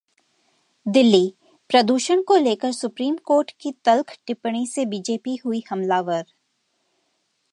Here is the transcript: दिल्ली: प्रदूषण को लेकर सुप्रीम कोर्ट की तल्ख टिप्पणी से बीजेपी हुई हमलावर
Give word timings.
दिल्ली: 0.85 1.33
प्रदूषण 1.69 2.21
को 2.21 2.35
लेकर 2.35 2.71
सुप्रीम 2.71 3.15
कोर्ट 3.23 3.51
की 3.59 3.71
तल्ख 3.85 4.17
टिप्पणी 4.27 4.65
से 4.67 4.85
बीजेपी 4.85 5.35
हुई 5.45 5.63
हमलावर 5.69 6.23